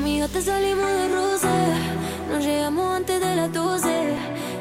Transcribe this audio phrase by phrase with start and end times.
[0.00, 1.50] Conmigo te salimos de rosa,
[2.30, 4.14] nos llegamos antes de las 12.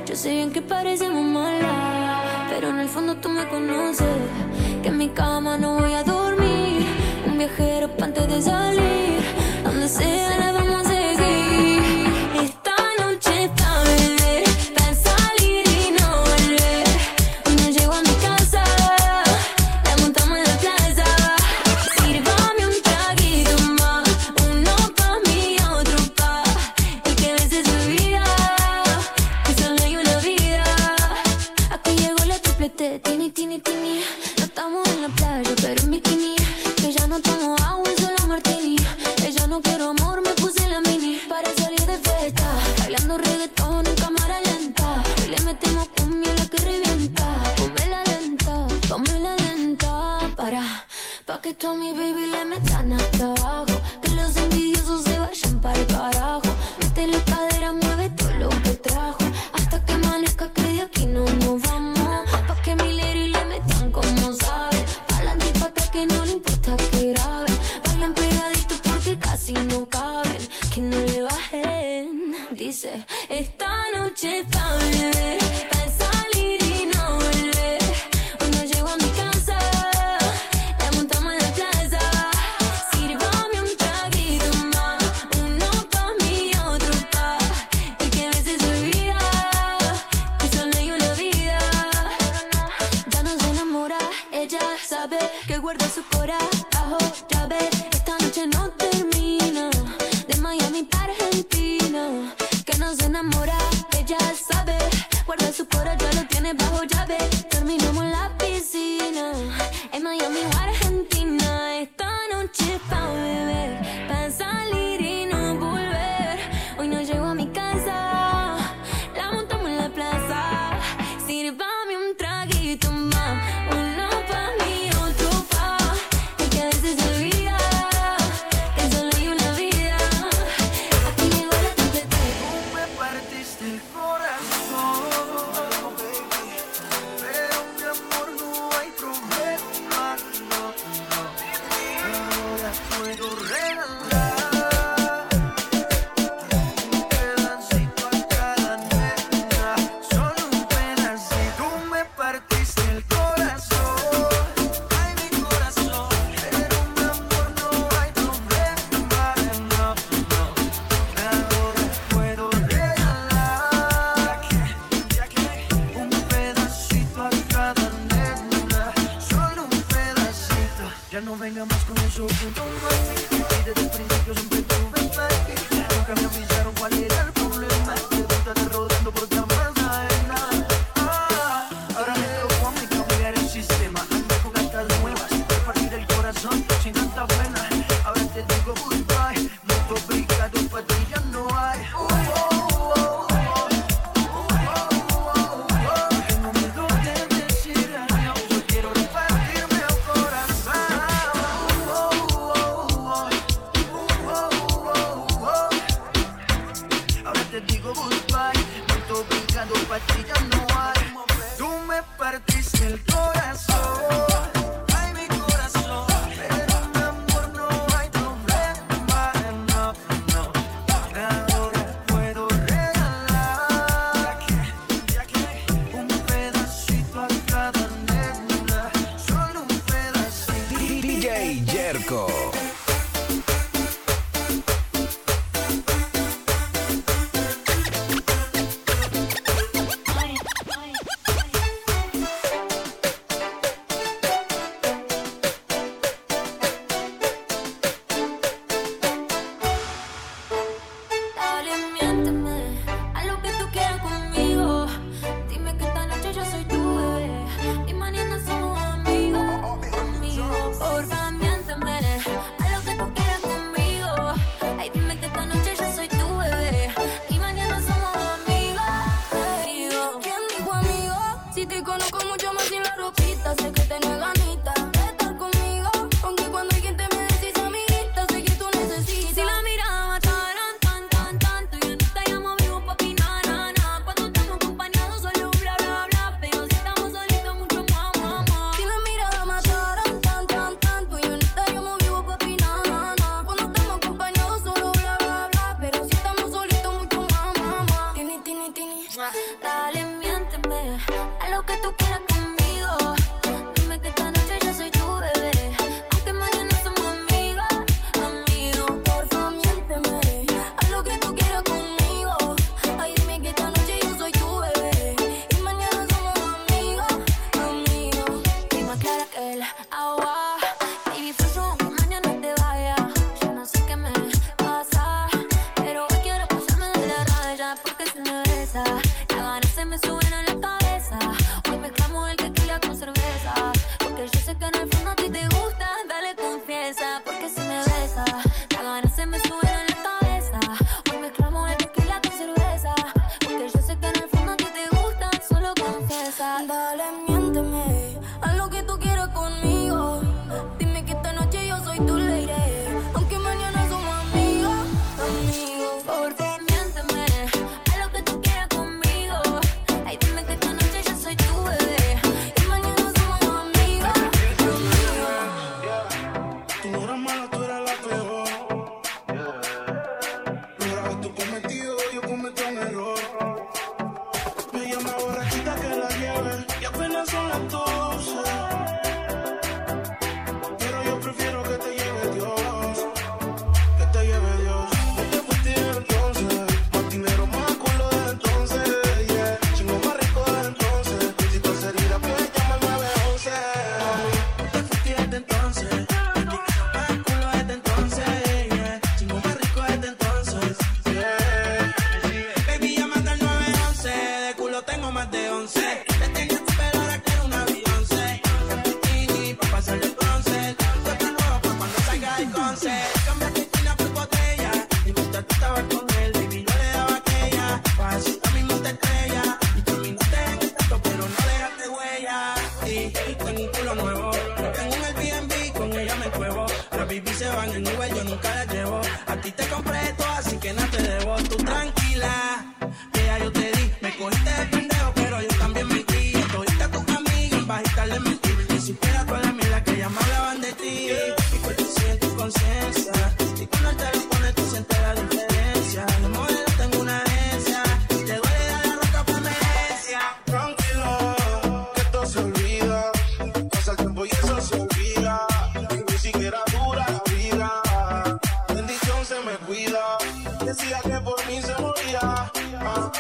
[0.06, 4.18] Yo sé bien que parecemos malas, pero en el fondo tú me conoces.
[4.84, 6.86] Que en mi cama no voy a dormir,
[7.26, 9.22] un viajero pa' antes de salir,
[9.64, 10.52] donde sea la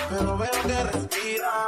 [0.10, 1.59] pero veo que respira.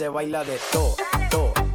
[0.00, 0.96] se baila de todo,
[1.30, 1.69] todo.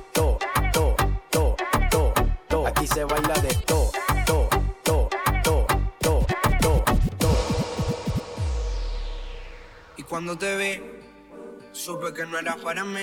[10.36, 10.82] Cuando te vi,
[11.72, 13.00] supe que no era para mí.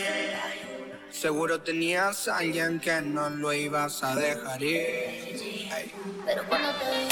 [1.10, 5.70] Seguro tenías a alguien que no lo ibas a dejar ir.
[6.26, 7.08] Pero cuando te vi.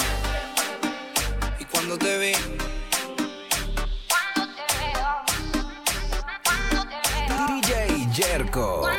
[1.58, 2.32] Y cuando te vi.
[4.10, 5.24] Cuando te veo.
[6.44, 7.62] Cuando te veo.
[7.62, 8.90] DJ Jerko.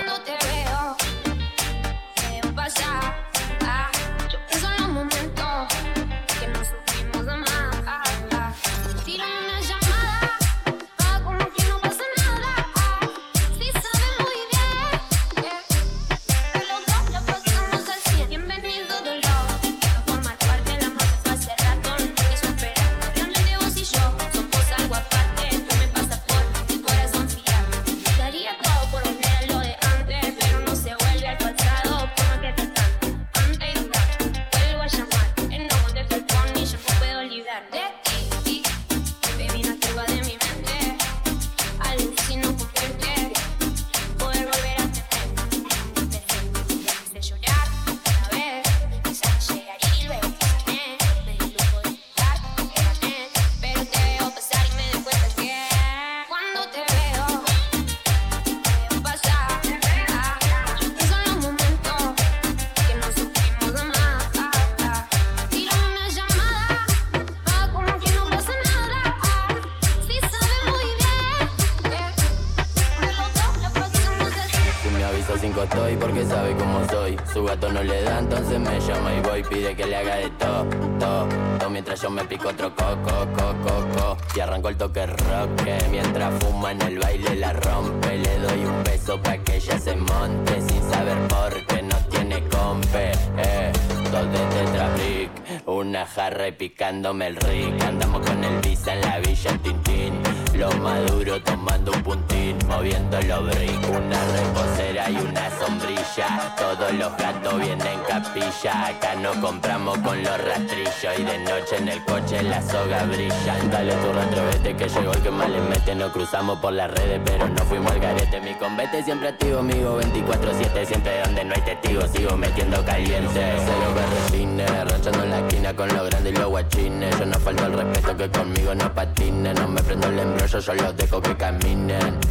[86.72, 88.18] en el baile la rompe.
[88.18, 90.62] Le doy un beso pa' que ella se monte.
[90.62, 93.12] Sin saber por qué no tiene compe.
[93.38, 93.72] Eh,
[94.12, 95.32] dos de tetrabric,
[95.66, 97.84] una jarra y picándome el rick.
[97.84, 100.14] Andamos con el visa en la villa, el tintín.
[100.56, 102.31] Lo maduro tomando un punto
[102.68, 106.56] moviendo los bricks Una reposera y una sombrilla.
[106.58, 108.88] Todos los gatos vienen capilla.
[108.88, 113.56] Acá no compramos con los rastrillos Y de noche en el coche la soga brilla.
[113.72, 115.96] Dale tu retrovete que llegó el que más le mete.
[115.96, 118.42] Nos cruzamos por las redes pero no fuimos al garete.
[118.42, 122.10] Mi convete siempre activo, amigo 24-7 Siempre donde no hay testigos.
[122.12, 123.42] Sigo metiendo caliente.
[123.66, 127.20] Cero berretines, ranchando en la esquina con los grandes y los guachines.
[127.20, 130.74] Yo no falto el respeto que conmigo no patinen No me prendo el embrollo, yo
[130.74, 132.31] los dejo que caminen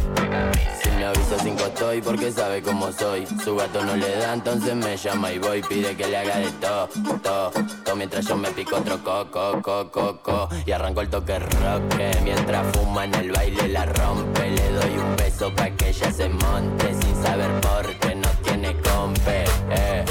[1.01, 3.25] me avisa cinco estoy porque sabe cómo soy.
[3.43, 5.63] Su gato no le da, entonces me llama y voy.
[5.63, 6.87] Pide que le haga de todo,
[7.23, 7.51] todo,
[7.83, 7.95] todo.
[7.95, 10.49] Mientras yo me pico otro coco, coco, coco.
[10.63, 12.11] Y arranco el toque roque.
[12.11, 14.51] Eh, mientras fuma en el baile la rompe.
[14.51, 16.93] Le doy un beso pa' que ella se monte.
[16.93, 19.45] Sin saber por qué no tiene compe.
[19.71, 20.05] Eh.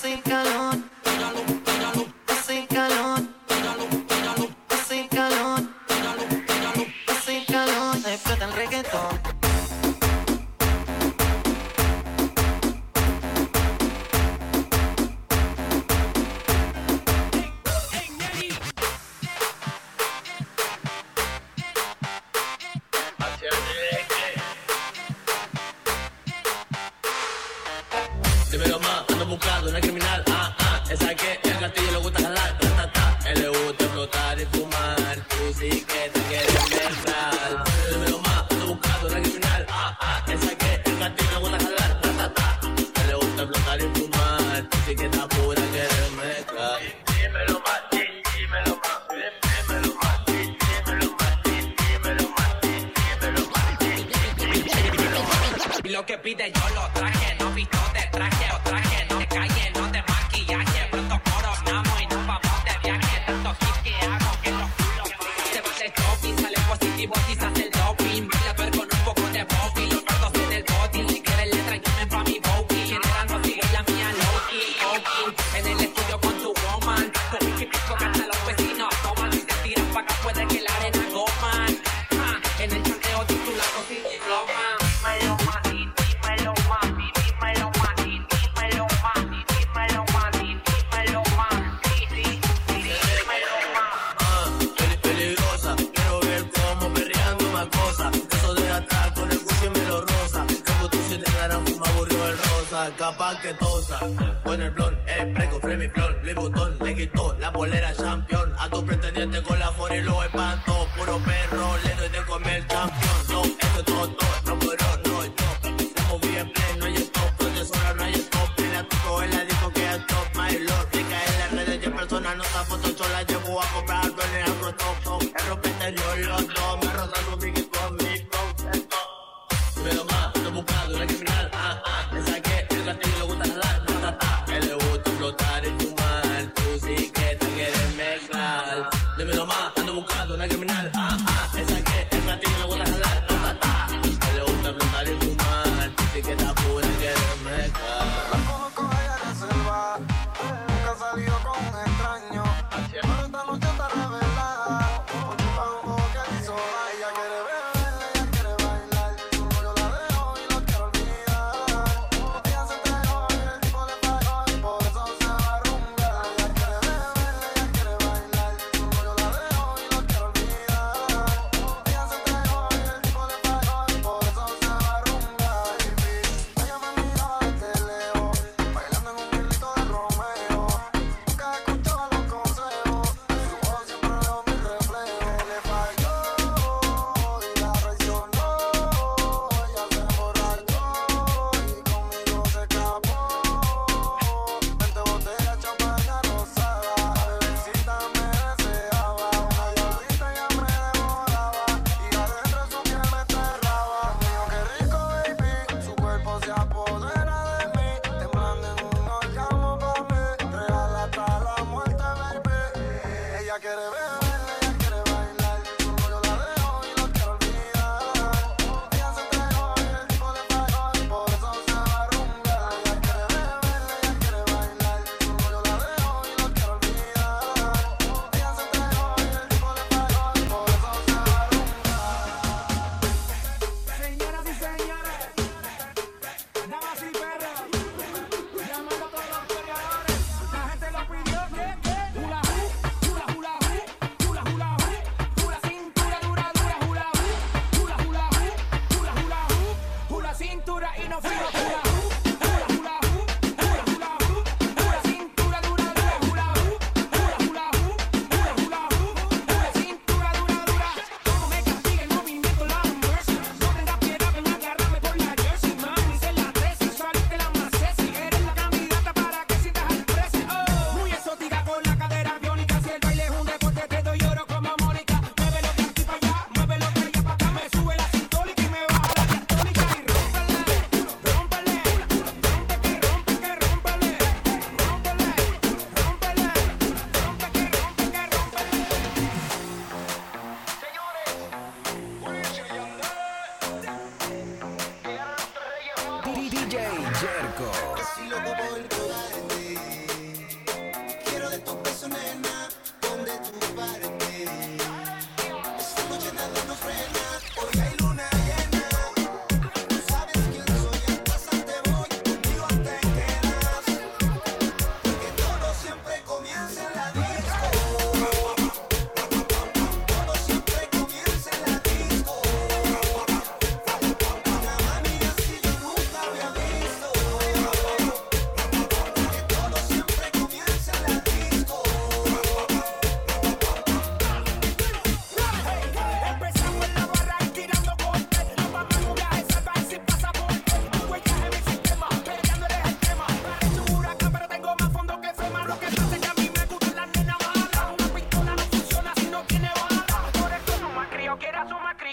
[0.00, 0.81] Soy calor.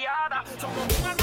[0.10, 1.19] A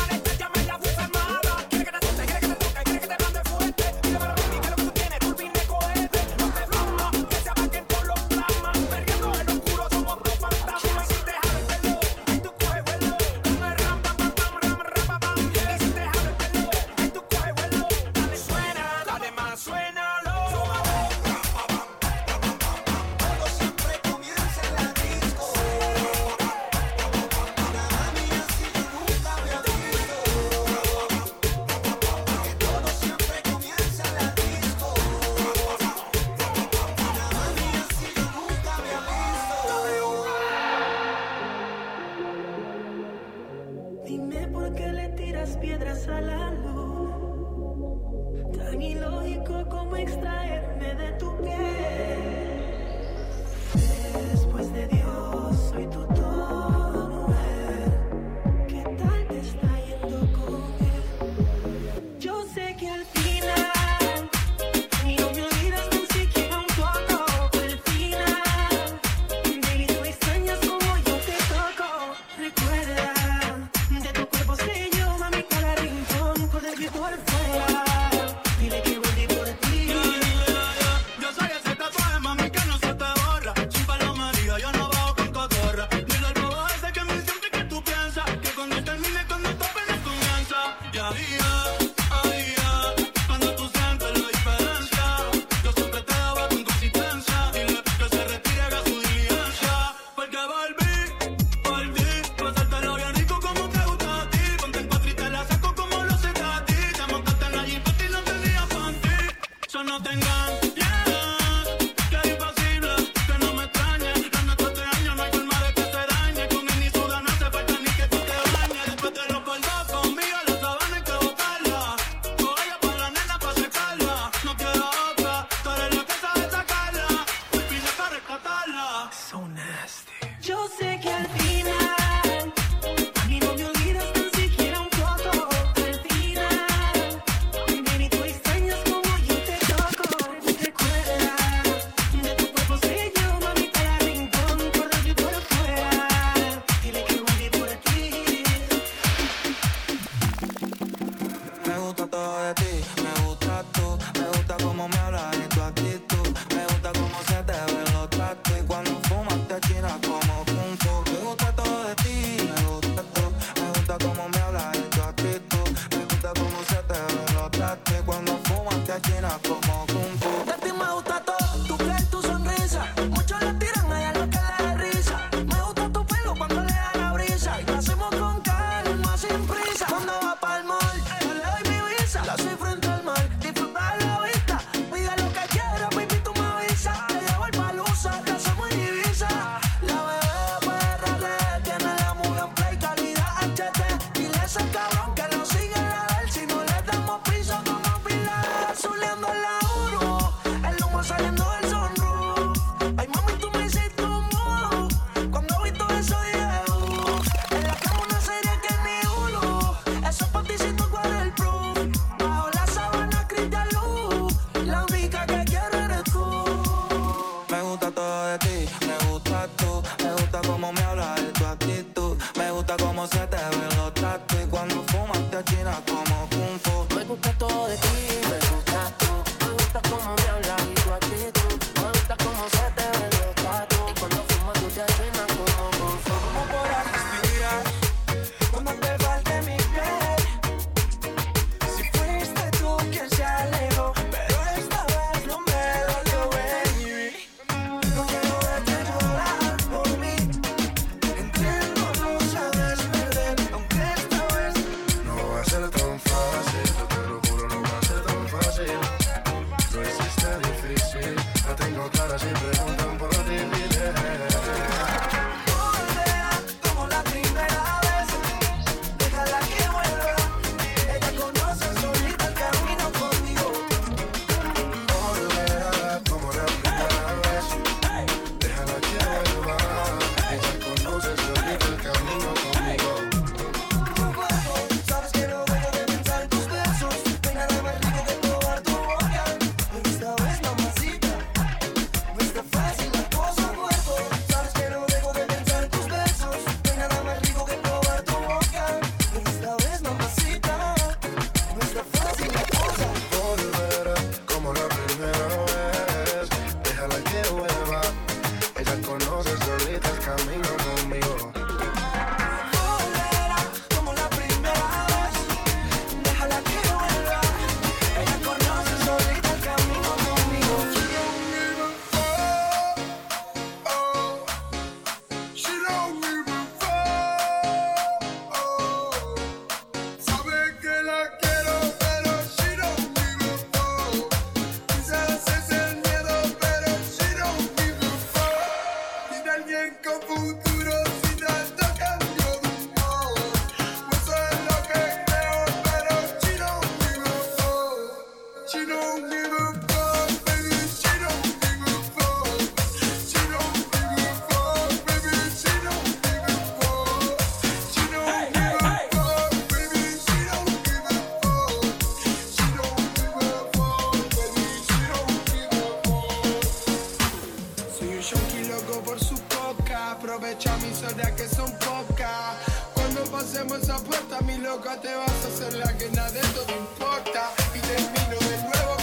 [373.86, 377.30] respuesta, mi loca, te vas a hacer la que nada de esto te importa.
[377.54, 378.75] Y termino de nuevo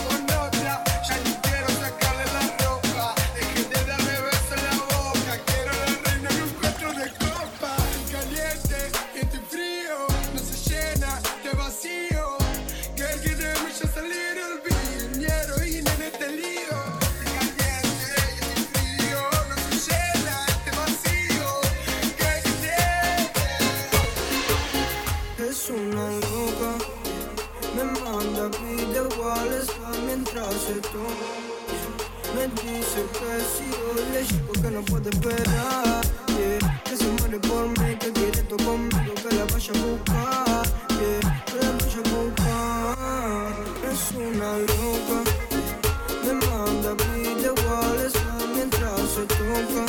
[30.94, 36.02] Me dice que si yo le llego que no puede esperar
[36.38, 36.82] yeah.
[36.84, 40.64] Que se muere por mí, que quiere esto conmigo Que la vaya a buscar,
[41.00, 41.46] yeah.
[41.46, 43.56] que la vaya a buscar
[43.92, 45.18] Es una loca
[46.26, 48.14] Me manda video iguales
[48.54, 49.84] mientras se toca.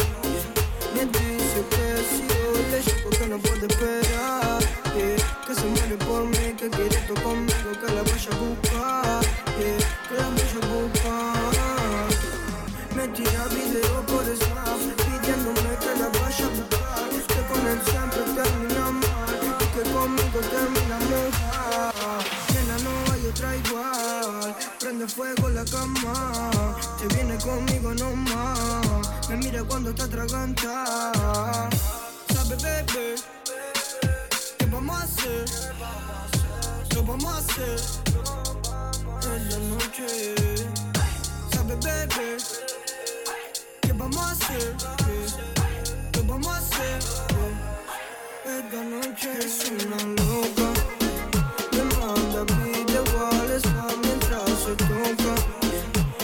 [0.94, 6.24] Me dice que si yo le llego que no puede esperar Que se muere por
[6.24, 7.53] mí, que quiere esto conmigo
[40.06, 42.36] Sabe, bebé,
[43.80, 44.76] ¿qué vamos a hacer?
[46.12, 46.98] ¿Qué vamos a hacer?
[48.44, 50.68] Esta noche es una loca.
[51.72, 55.34] Me manda video WhatsApp mientras se toca.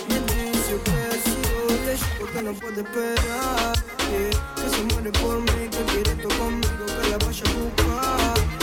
[0.08, 3.74] Me dice que si yo le porque no puede esperar.
[4.10, 8.59] Que se muere por mí, que quiere esto conmigo, que la vaya a buscar.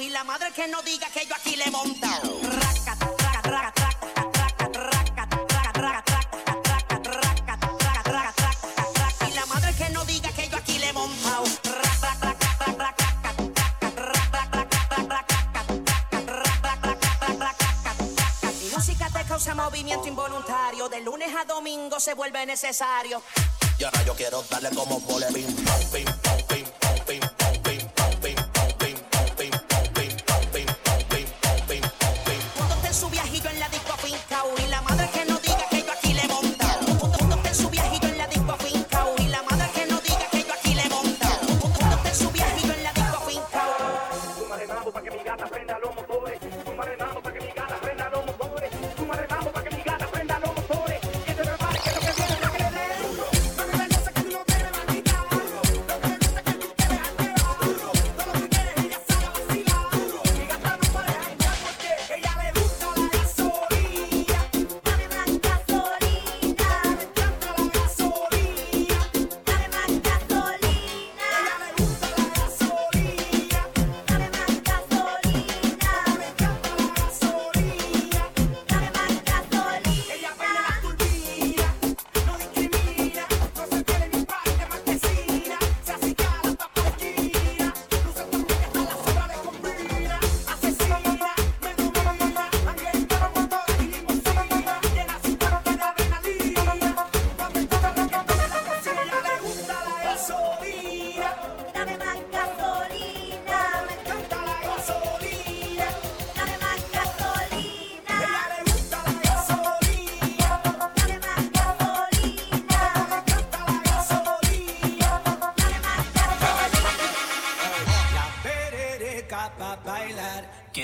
[0.00, 2.38] y la madre que no diga que yo aquí le he montado.
[9.26, 11.42] Y la madre que no diga que yo aquí le he montado.
[18.72, 23.20] Música te causa movimiento involuntario, de lunes a domingo se vuelve necesario.
[23.78, 26.21] Y ahora yo quiero darle como un pim.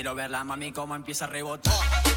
[0.09, 2.08] Quiero ver la mami cómo empieza a rebotar.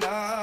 [0.00, 0.39] na.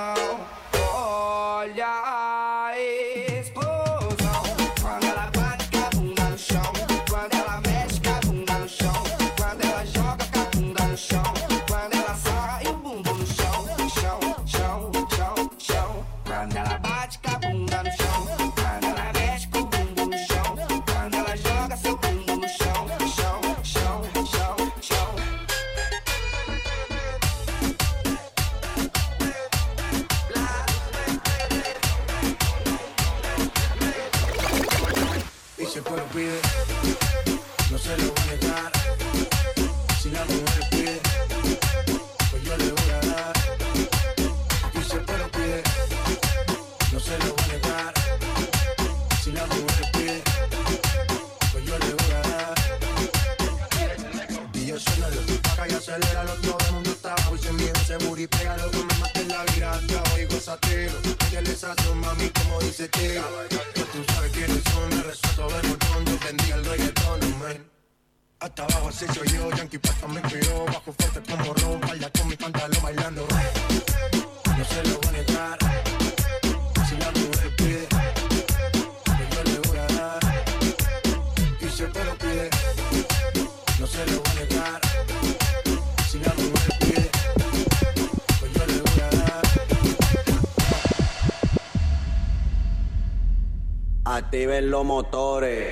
[94.09, 95.65] Activen los motores,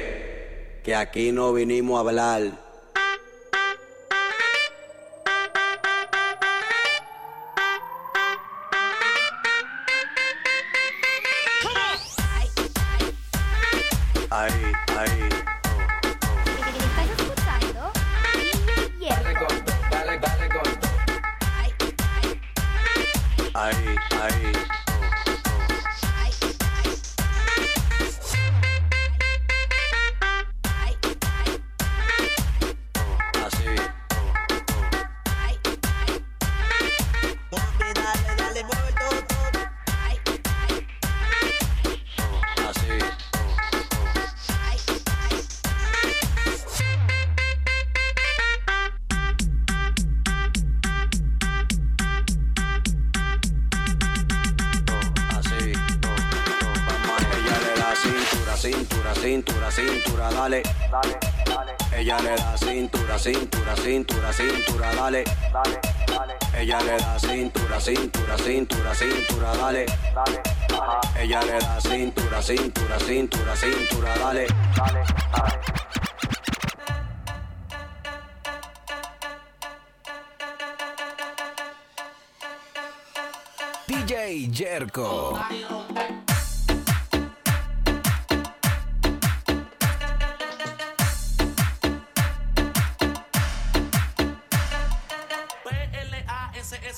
[0.84, 2.65] que aquí no vinimos a hablar.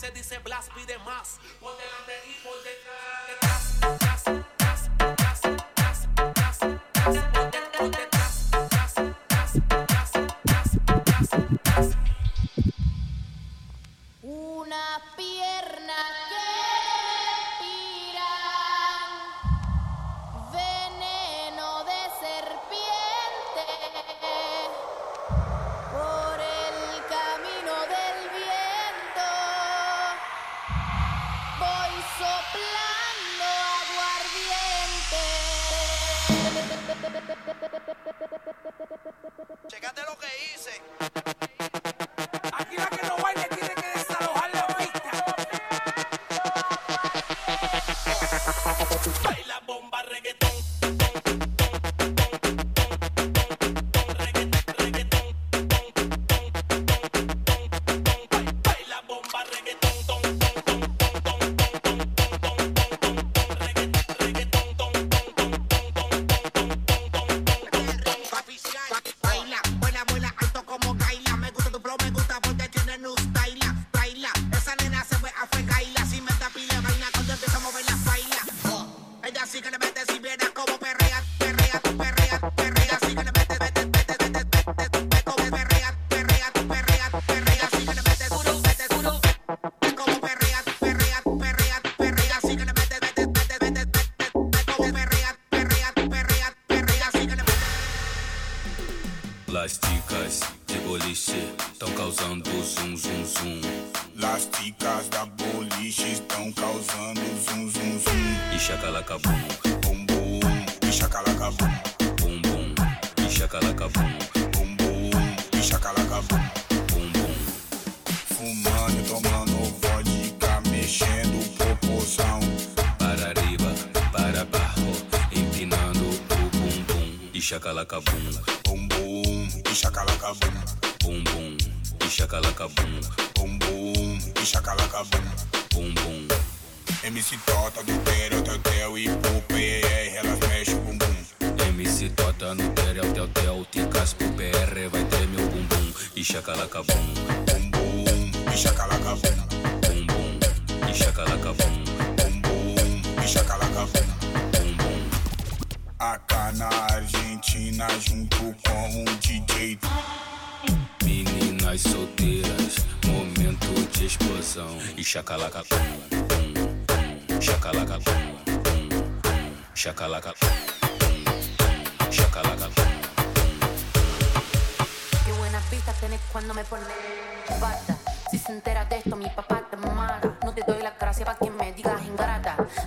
[0.02, 1.40] veces dice Blas pide más.
[1.60, 2.64] Por delante y por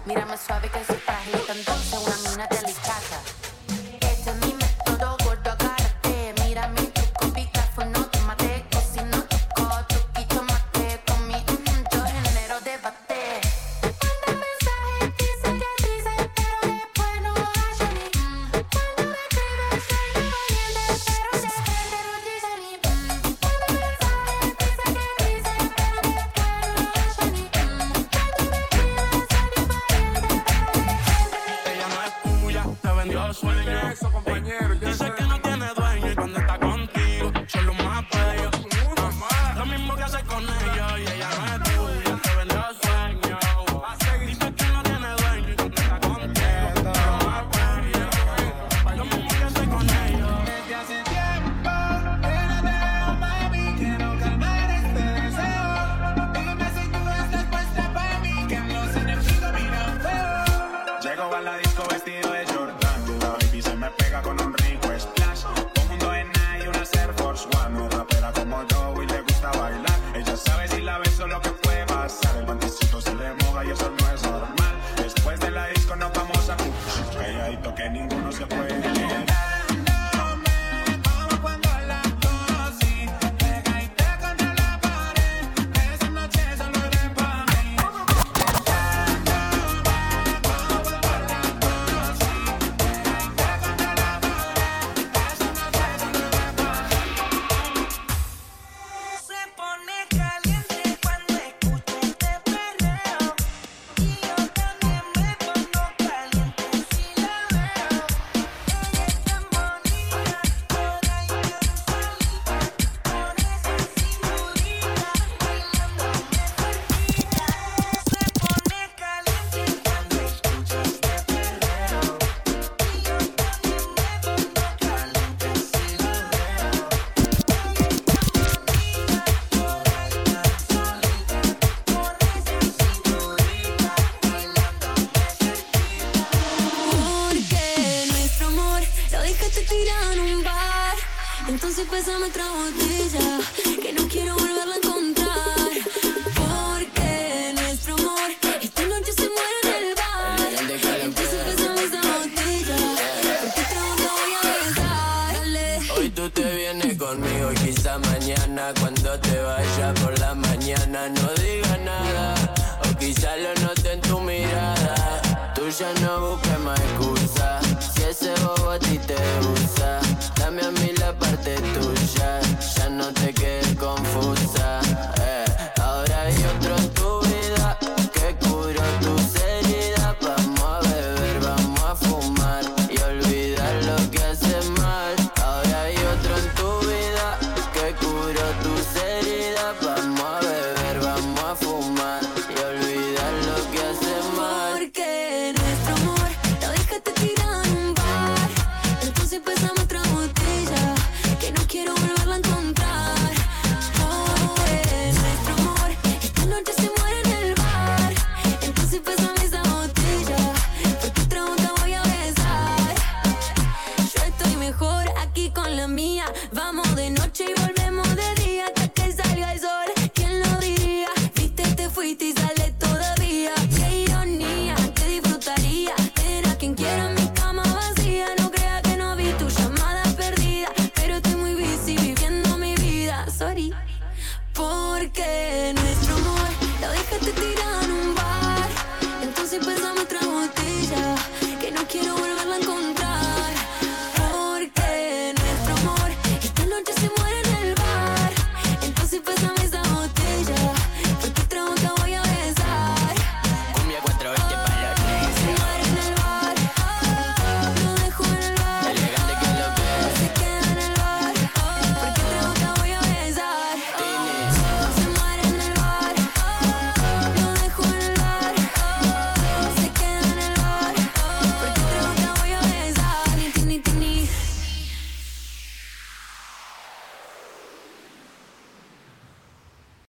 [0.07, 2.50] Mira mais suave que esse frágil, então dulce uma mina